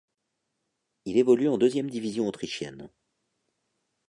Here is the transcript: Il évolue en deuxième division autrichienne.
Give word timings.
Il 1.05 1.17
évolue 1.19 1.47
en 1.47 1.59
deuxième 1.59 1.87
division 1.87 2.27
autrichienne. 2.27 2.89